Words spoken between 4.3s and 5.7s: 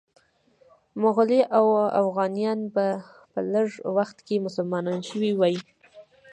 مسلمانان شوي وي.